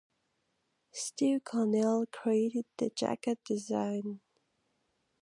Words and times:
Steve 0.91 1.43
Connell 1.43 2.07
created 2.11 2.65
the 2.77 2.89
jacket 2.89 3.37
design. 3.45 4.19